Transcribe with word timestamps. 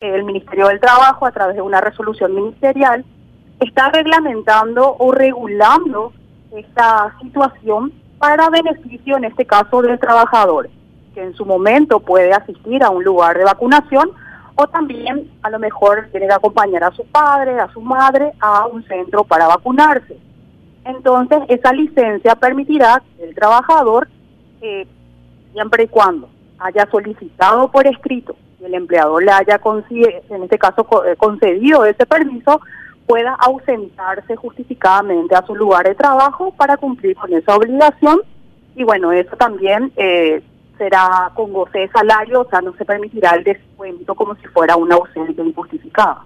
el 0.00 0.24
Ministerio 0.24 0.68
del 0.68 0.80
Trabajo, 0.80 1.26
a 1.26 1.30
través 1.30 1.56
de 1.56 1.62
una 1.62 1.82
resolución 1.82 2.34
ministerial, 2.34 3.04
está 3.60 3.90
reglamentando 3.90 4.96
o 4.98 5.12
regulando 5.12 6.14
esta 6.56 7.14
situación 7.20 7.92
para 8.18 8.48
beneficio, 8.48 9.18
en 9.18 9.24
este 9.24 9.44
caso, 9.44 9.82
del 9.82 9.98
trabajador, 9.98 10.70
que 11.12 11.22
en 11.22 11.34
su 11.34 11.44
momento 11.44 12.00
puede 12.00 12.32
asistir 12.32 12.82
a 12.82 12.88
un 12.88 13.04
lugar 13.04 13.36
de 13.36 13.44
vacunación 13.44 14.12
o 14.54 14.66
también 14.68 15.30
a 15.42 15.50
lo 15.50 15.58
mejor 15.58 16.08
tiene 16.10 16.28
que 16.28 16.32
acompañar 16.32 16.82
a 16.84 16.92
su 16.92 17.04
padre, 17.04 17.60
a 17.60 17.70
su 17.70 17.82
madre, 17.82 18.32
a 18.40 18.66
un 18.68 18.82
centro 18.84 19.24
para 19.24 19.48
vacunarse. 19.48 20.16
Entonces, 20.86 21.40
esa 21.48 21.74
licencia 21.74 22.34
permitirá 22.36 23.02
que 23.18 23.24
el 23.24 23.34
trabajador, 23.34 24.08
eh, 24.62 24.86
siempre 25.52 25.84
y 25.84 25.88
cuando 25.88 26.30
haya 26.58 26.88
solicitado 26.90 27.70
por 27.70 27.86
escrito 27.86 28.34
el 28.62 28.74
empleador 28.74 29.22
le 29.22 29.32
haya, 29.32 29.60
en 30.28 30.42
este 30.42 30.58
caso, 30.58 30.86
eh, 31.04 31.16
concedido 31.16 31.84
ese 31.84 32.06
permiso, 32.06 32.60
pueda 33.06 33.34
ausentarse 33.34 34.36
justificadamente 34.36 35.34
a 35.34 35.44
su 35.44 35.54
lugar 35.54 35.86
de 35.86 35.94
trabajo 35.94 36.52
para 36.56 36.76
cumplir 36.76 37.16
con 37.16 37.32
esa 37.32 37.56
obligación. 37.56 38.20
Y 38.76 38.84
bueno, 38.84 39.10
eso 39.12 39.36
también 39.36 39.92
eh, 39.96 40.42
será 40.78 41.32
con 41.34 41.52
goce 41.52 41.80
de 41.80 41.88
salario, 41.88 42.42
o 42.42 42.48
sea, 42.48 42.60
no 42.60 42.74
se 42.76 42.84
permitirá 42.84 43.34
el 43.34 43.44
descuento 43.44 44.14
como 44.14 44.36
si 44.36 44.46
fuera 44.48 44.76
una 44.76 44.94
ausencia 44.94 45.42
injustificada. 45.42 46.24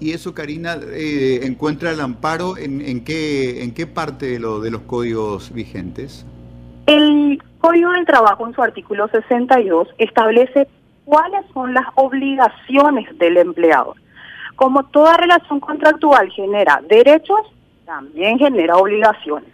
¿Y 0.00 0.12
eso, 0.12 0.32
Karina, 0.32 0.78
eh, 0.92 1.40
encuentra 1.42 1.90
el 1.90 2.00
amparo 2.00 2.56
en, 2.56 2.80
en, 2.80 3.02
qué, 3.02 3.64
en 3.64 3.74
qué 3.74 3.86
parte 3.88 4.26
de, 4.26 4.38
lo, 4.38 4.60
de 4.60 4.70
los 4.70 4.82
códigos 4.82 5.52
vigentes? 5.52 6.24
Código 7.68 7.92
del 7.92 8.06
Trabajo 8.06 8.46
en 8.46 8.54
su 8.54 8.62
artículo 8.62 9.08
62 9.08 9.88
establece 9.98 10.66
cuáles 11.04 11.44
son 11.52 11.74
las 11.74 11.84
obligaciones 11.96 13.06
del 13.18 13.36
empleador. 13.36 13.94
Como 14.56 14.84
toda 14.84 15.18
relación 15.18 15.60
contractual 15.60 16.30
genera 16.30 16.80
derechos, 16.88 17.40
también 17.84 18.38
genera 18.38 18.78
obligaciones. 18.78 19.50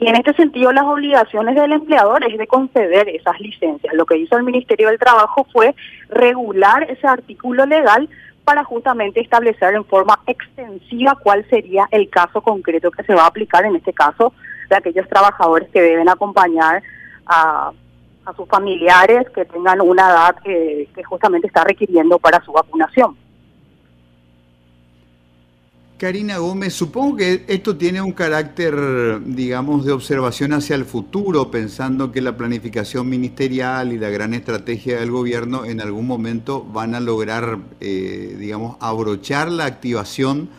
Y 0.00 0.08
en 0.08 0.16
este 0.16 0.32
sentido, 0.32 0.72
las 0.72 0.84
obligaciones 0.84 1.56
del 1.56 1.72
empleador 1.72 2.24
es 2.24 2.38
de 2.38 2.46
conceder 2.46 3.06
esas 3.10 3.38
licencias. 3.38 3.92
Lo 3.92 4.06
que 4.06 4.16
hizo 4.16 4.38
el 4.38 4.44
Ministerio 4.44 4.88
del 4.88 4.98
Trabajo 4.98 5.46
fue 5.52 5.74
regular 6.08 6.90
ese 6.90 7.06
artículo 7.06 7.66
legal 7.66 8.08
para 8.44 8.64
justamente 8.64 9.20
establecer 9.20 9.74
en 9.74 9.84
forma 9.84 10.18
extensiva 10.26 11.18
cuál 11.22 11.44
sería 11.50 11.86
el 11.90 12.08
caso 12.08 12.40
concreto 12.40 12.90
que 12.90 13.02
se 13.02 13.14
va 13.14 13.24
a 13.24 13.26
aplicar, 13.26 13.66
en 13.66 13.76
este 13.76 13.92
caso, 13.92 14.32
de 14.70 14.76
aquellos 14.76 15.06
trabajadores 15.06 15.68
que 15.68 15.82
deben 15.82 16.08
acompañar 16.08 16.82
a, 17.28 17.72
sus 18.36 18.46
familiares 18.46 19.26
que 19.34 19.46
tengan 19.46 19.80
una 19.80 20.10
edad 20.10 20.36
que, 20.44 20.86
justamente 21.08 21.46
está 21.46 21.64
requiriendo 21.64 22.18
para 22.18 22.44
su 22.44 22.52
vacunación. 22.52 23.16
Karina 25.96 26.36
Gómez, 26.36 26.74
supongo 26.74 27.16
que 27.16 27.44
esto 27.48 27.76
tiene 27.76 28.02
un 28.02 28.12
carácter, 28.12 29.24
digamos, 29.24 29.84
de 29.86 29.92
observación 29.92 30.52
hacia 30.52 30.76
el 30.76 30.84
futuro, 30.84 31.50
pensando 31.50 32.12
que 32.12 32.20
la 32.20 32.36
planificación 32.36 33.08
ministerial 33.08 33.92
y 33.92 33.98
la 33.98 34.10
gran 34.10 34.34
estrategia 34.34 35.00
del 35.00 35.10
gobierno 35.10 35.64
en 35.64 35.80
algún 35.80 36.06
momento 36.06 36.62
van 36.62 36.94
a 36.94 37.00
lograr, 37.00 37.58
eh, 37.80 38.36
digamos, 38.38 38.76
abrochar 38.78 39.50
la 39.50 39.64
activación 39.64 40.50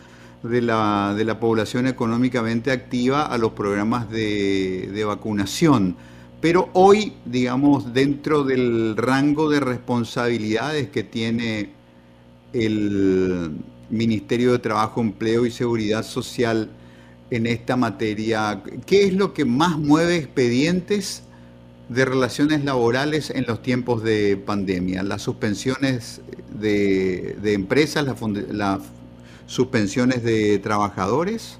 de 0.41 0.61
la, 0.61 1.13
de 1.15 1.23
la 1.23 1.39
población 1.39 1.85
económicamente 1.85 2.71
activa 2.71 3.27
a 3.27 3.37
los 3.37 3.51
programas 3.51 4.09
de 4.09 5.03
vacunación. 5.07 5.95
Pero 6.41 6.69
hoy, 6.73 7.13
digamos, 7.25 7.93
dentro 7.93 8.43
del 8.43 8.95
rango 8.95 9.49
de 9.49 9.59
responsabilidades 9.59 10.89
que 10.89 11.03
tiene 11.03 11.69
el 12.53 13.51
Ministerio 13.89 14.53
de 14.53 14.59
Trabajo, 14.59 15.01
Empleo 15.01 15.45
y 15.45 15.51
Seguridad 15.51 16.03
Social 16.03 16.69
en 17.29 17.45
esta 17.45 17.75
materia, 17.75 18.63
¿qué 18.85 19.03
es 19.03 19.13
lo 19.13 19.33
que 19.33 19.43
más 19.45 19.77
mueve 19.77 20.15
expedientes 20.15 21.23
de 21.89 22.05
relaciones 22.05 22.63
laborales 22.63 23.31
en 23.31 23.45
los 23.45 23.61
tiempos 23.61 24.01
de 24.03 24.37
pandemia? 24.37 25.03
¿Las 25.03 25.21
suspensiones 25.21 26.21
de, 26.57 27.35
empresas, 27.43 28.05
las 28.51 28.81
suspensiones 29.45 30.23
de 30.23 30.59
trabajadores? 30.59 31.59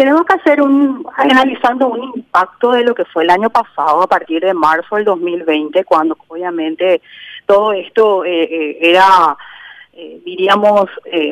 Tenemos 0.00 0.24
que 0.24 0.32
hacer 0.32 0.62
un, 0.62 1.06
analizando 1.14 1.88
un 1.88 2.02
impacto 2.16 2.70
de 2.70 2.84
lo 2.84 2.94
que 2.94 3.04
fue 3.04 3.22
el 3.22 3.28
año 3.28 3.50
pasado, 3.50 4.00
a 4.00 4.06
partir 4.06 4.40
de 4.40 4.54
marzo 4.54 4.96
del 4.96 5.04
2020, 5.04 5.84
cuando 5.84 6.16
obviamente 6.26 7.02
todo 7.44 7.74
esto 7.74 8.24
eh, 8.24 8.44
eh, 8.44 8.78
era, 8.80 9.36
eh, 9.92 10.22
diríamos, 10.24 10.88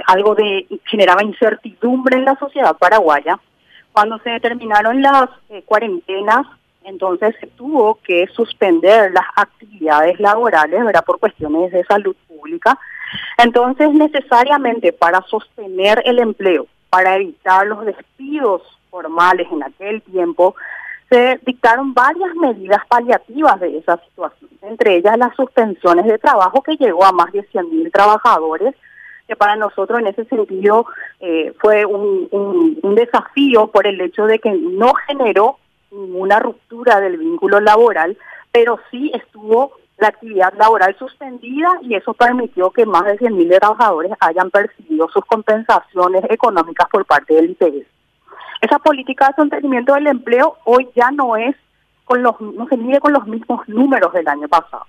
algo 0.07 0.35
de, 0.35 0.67
generaba 0.85 1.25
incertidumbre 1.25 2.19
en 2.19 2.27
la 2.27 2.37
sociedad 2.37 2.77
paraguaya. 2.77 3.41
Cuando 3.91 4.19
se 4.19 4.29
determinaron 4.29 5.01
las 5.01 5.31
cuarentenas, 5.65 6.47
entonces 6.85 7.37
se 7.41 7.47
tuvo 7.47 7.99
que 8.03 8.27
suspender 8.35 9.13
las 9.13 9.25
actividades 9.35 10.21
laborales, 10.21 10.85
¿verdad? 10.85 11.07
Por 11.07 11.19
cuestiones 11.19 11.73
de 11.73 11.85
salud 11.85 12.15
pública. 12.29 12.79
Entonces, 13.39 13.91
necesariamente 13.95 14.93
para 14.93 15.23
sostener 15.23 16.03
el 16.05 16.19
empleo, 16.19 16.67
para 16.91 17.17
evitar 17.17 17.67
los 17.67 17.85
despidos 17.85 18.63
formales 18.91 19.47
en 19.51 19.63
aquel 19.63 20.03
tiempo, 20.03 20.55
se 21.09 21.41
dictaron 21.45 21.95
varias 21.95 22.35
medidas 22.35 22.81
paliativas 22.87 23.59
de 23.61 23.79
esa 23.79 23.97
situación, 24.05 24.51
entre 24.63 24.97
ellas 24.97 25.17
las 25.17 25.35
suspensiones 25.35 26.05
de 26.07 26.19
trabajo 26.19 26.63
que 26.63 26.77
llegó 26.77 27.05
a 27.05 27.13
más 27.13 27.33
de 27.33 27.49
100.000 27.49 27.91
trabajadores, 27.93 28.75
que 29.27 29.37
para 29.37 29.57
nosotros 29.57 30.01
en 30.01 30.09
ese 30.09 30.25
sentido 30.27 30.87
eh, 31.21 31.53
fue 31.61 31.85
un, 31.85 32.29
un 32.83 32.95
desafío 32.95 33.69
por 33.69 33.87
el 33.87 34.01
hecho 34.01 34.27
de 34.27 34.39
que 34.39 34.51
no 34.51 34.93
generó 35.07 35.59
ninguna 35.91 36.39
ruptura 36.41 37.01
del 37.01 37.17
vínculo 37.17 37.61
laboral, 37.61 38.17
pero 38.53 38.79
sí 38.91 39.11
estuvo 39.15 39.73
la 39.99 40.09
actividad 40.09 40.55
laboral 40.55 40.97
suspendida 40.99 41.69
y 41.83 41.95
eso 41.95 42.15
permitió 42.15 42.71
que 42.71 42.87
más 42.87 43.05
de 43.05 43.19
100.000 43.19 43.59
trabajadores 43.59 44.13
hayan 44.21 44.51
percibido 44.51 45.09
sus 45.09 45.25
compensaciones 45.25 46.25
económicas 46.31 46.89
por 46.91 47.05
parte 47.05 47.35
del 47.35 47.51
IPS. 47.51 47.87
Esa 48.61 48.79
política 48.79 49.29
de 49.29 49.43
sostenimiento 49.43 49.95
del 49.95 50.07
empleo 50.07 50.57
hoy 50.65 50.89
ya 50.95 51.11
no 51.11 51.37
es 51.37 51.55
con 52.05 52.23
los 52.23 52.41
no 52.41 52.67
se 52.69 52.77
mide 52.77 53.01
con 53.01 53.13
los 53.13 53.27
mismos 53.27 53.69
números 53.69 54.13
del 54.13 54.27
año 54.29 54.49
pasado. 54.49 54.87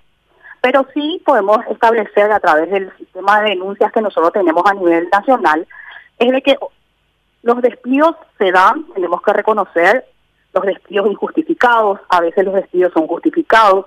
Pero 0.62 0.86
sí 0.94 1.22
podemos 1.26 1.60
establecer 1.70 2.32
a 2.32 2.40
través 2.40 2.70
del 2.70 2.96
sistema 2.98 3.42
de 3.42 3.52
denuncias 3.52 3.92
que 3.92 4.02
nosotros 4.02 4.32
tenemos 4.34 4.64
a 4.66 4.74
nivel 4.74 5.10
nacional 5.12 5.68
es 6.18 6.32
de 6.32 6.42
que 6.42 6.58
los 7.44 7.62
despidos 7.62 8.16
se 8.38 8.52
dan, 8.52 8.86
tenemos 8.94 9.22
que 9.22 9.34
reconocer 9.34 10.06
los 10.54 10.66
despidos 10.66 11.10
injustificados, 11.10 12.00
a 12.10 12.22
veces 12.22 12.44
los 12.46 12.56
despidos 12.56 12.92
son 12.94 13.08
justificados, 13.08 13.86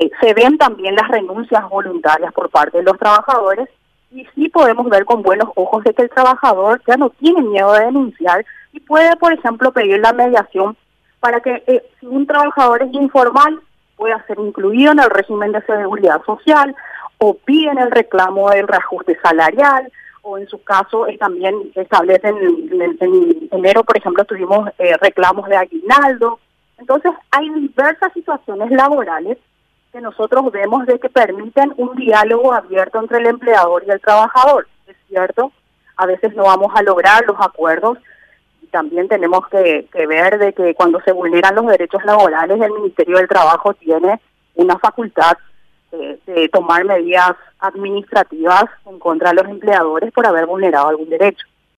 eh, 0.00 0.10
se 0.18 0.32
ven 0.32 0.56
también 0.56 0.94
las 0.94 1.08
renuncias 1.08 1.68
voluntarias 1.68 2.32
por 2.32 2.48
parte 2.48 2.78
de 2.78 2.84
los 2.84 2.98
trabajadores 2.98 3.68
y 4.10 4.26
sí 4.34 4.48
podemos 4.48 4.88
ver 4.88 5.04
con 5.04 5.22
buenos 5.22 5.50
ojos 5.56 5.84
de 5.84 5.92
que 5.92 6.00
el 6.00 6.08
trabajador 6.08 6.80
ya 6.88 6.96
no 6.96 7.10
tiene 7.10 7.42
miedo 7.42 7.74
de 7.74 7.84
denunciar 7.84 8.46
y 8.72 8.80
puede, 8.80 9.14
por 9.16 9.34
ejemplo, 9.34 9.72
pedir 9.72 10.00
la 10.00 10.14
mediación 10.14 10.74
para 11.20 11.40
que 11.40 11.62
eh, 11.66 11.84
si 12.00 12.06
un 12.06 12.26
trabajador 12.26 12.82
es 12.82 12.94
informal 12.94 13.60
pueda 13.94 14.24
ser 14.26 14.38
incluido 14.38 14.92
en 14.92 15.00
el 15.00 15.10
régimen 15.10 15.52
de 15.52 15.60
seguridad 15.66 16.22
social 16.24 16.74
o 17.18 17.34
piden 17.34 17.76
el 17.76 17.90
reclamo 17.90 18.48
del 18.48 18.68
reajuste 18.68 19.18
salarial 19.22 19.92
o 20.22 20.38
en 20.38 20.48
su 20.48 20.62
caso 20.62 21.08
eh, 21.08 21.18
también 21.18 21.56
establecen 21.74 22.38
en, 22.38 23.48
enero, 23.50 23.84
por 23.84 23.98
ejemplo, 23.98 24.24
tuvimos 24.24 24.70
reclamos 25.02 25.46
de 25.46 25.56
aguinaldo. 25.58 26.38
Entonces 26.78 27.12
hay 27.32 27.50
diversas 27.50 28.14
situaciones 28.14 28.70
laborales 28.70 29.36
que 29.92 30.00
nosotros 30.00 30.50
vemos 30.52 30.86
de 30.86 30.98
que 30.98 31.08
permiten 31.08 31.74
un 31.76 31.96
diálogo 31.96 32.52
abierto 32.52 33.00
entre 33.00 33.18
el 33.18 33.26
empleador 33.26 33.84
y 33.86 33.90
el 33.90 34.00
trabajador. 34.00 34.68
Es 34.86 34.96
cierto, 35.08 35.52
a 35.96 36.06
veces 36.06 36.34
no 36.34 36.44
vamos 36.44 36.72
a 36.74 36.82
lograr 36.82 37.24
los 37.26 37.36
acuerdos 37.40 37.98
y 38.62 38.66
también 38.68 39.08
tenemos 39.08 39.46
que, 39.48 39.88
ver 40.06 40.38
de 40.38 40.52
que 40.52 40.74
cuando 40.74 41.00
se 41.00 41.12
vulneran 41.12 41.54
los 41.54 41.66
derechos 41.66 42.04
laborales, 42.04 42.60
el 42.60 42.72
Ministerio 42.72 43.16
del 43.16 43.28
Trabajo 43.28 43.74
tiene 43.74 44.20
una 44.54 44.78
facultad 44.78 45.36
de 45.90 46.48
tomar 46.50 46.84
medidas 46.84 47.34
administrativas 47.58 48.64
en 48.86 49.00
contra 49.00 49.30
de 49.30 49.42
los 49.42 49.46
empleadores 49.46 50.12
por 50.12 50.24
haber 50.24 50.46
vulnerado 50.46 50.88
algún 50.88 51.10
derecho. 51.10 51.46